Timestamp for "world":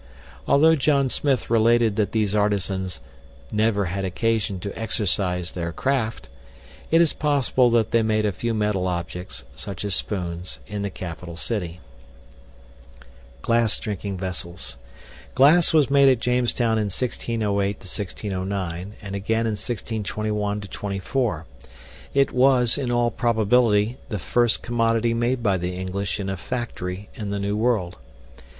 27.55-27.97